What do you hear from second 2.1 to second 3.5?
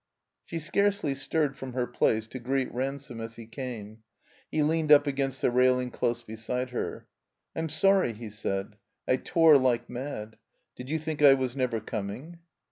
to greet Ran some as he